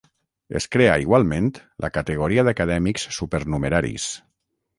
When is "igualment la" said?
1.03-1.91